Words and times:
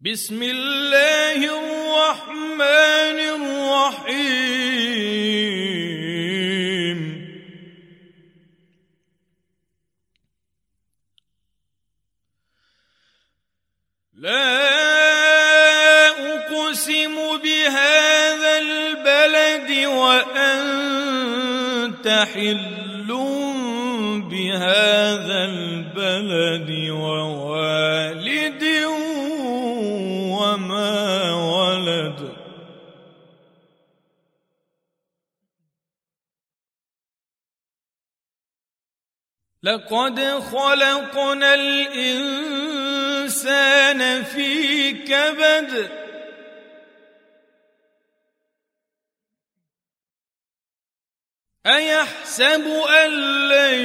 بسم 0.00 0.42
الله 0.42 1.40
الرحمن 1.40 3.18
الرحيم. 3.32 4.36
لا 14.14 14.76
أقسم 16.36 17.14
بهذا 17.42 18.58
البلد 18.58 19.70
وأنت 19.96 21.26
حل 22.34 23.08
بهذا 24.30 25.44
البلد 25.44 26.70
ووالد 26.90 28.64
لقد 39.62 40.20
خلقنا 40.20 41.54
الإنسان 41.54 42.64
في 44.24 44.92
كبد. 44.92 45.90
أيحسب 51.66 52.66
أن 53.04 53.10
لن 53.48 53.80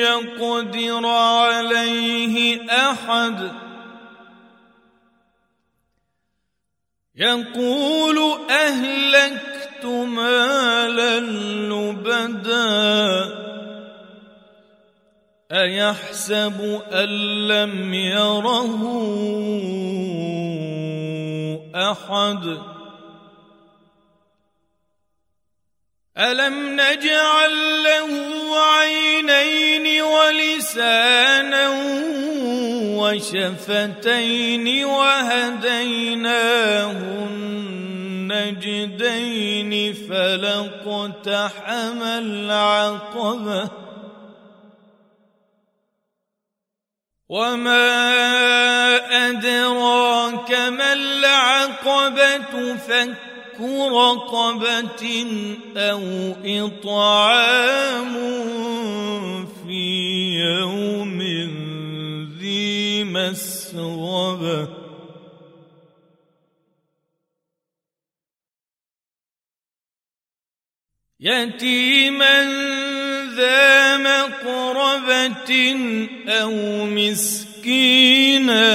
يقدر 0.00 1.06
عليه 1.06 2.66
أحد؟ 2.70 3.52
يقول 7.14 8.18
أهلكت 8.50 9.84
مالا 9.84 11.20
لبدا. 11.70 13.17
أيحسب 15.62 16.82
أن 16.92 17.08
لم 17.48 17.94
يره 17.94 18.78
أحد؟ 21.74 22.58
ألم 26.18 26.80
نجعل 26.80 27.82
له 27.82 28.08
عينين 28.60 30.02
ولسانا 30.02 31.68
وشفتين 32.98 34.84
وهديناه 34.84 36.92
النجدين 38.30 39.94
فلاقتحم 39.94 42.02
العقبة 42.02 43.87
وما 47.28 47.88
ادراك 49.28 50.50
ما 50.50 50.92
العقبه 50.92 52.76
فك 52.76 53.28
رقبه 53.92 55.26
أو 55.76 56.02
اطعام 56.44 58.14
في 59.46 59.84
يوم 60.38 61.22
ذي 62.40 63.04
مسغبه 63.04 64.68
يتيما 71.20 72.42
ذا 73.38 73.96
مقربة 73.96 75.52
أو 76.28 76.52
مسكينا 76.86 78.66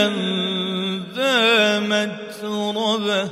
ذا 1.15 1.79
متربة. 1.79 3.29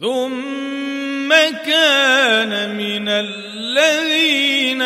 ثم 0.00 1.30
كان 1.66 2.52
من 2.76 3.08
الذين 3.08 4.82